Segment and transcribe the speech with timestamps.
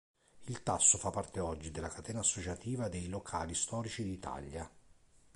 [0.47, 4.67] Il Tasso fa parte oggi della catena associativa dei "Locali Storici d'Italia".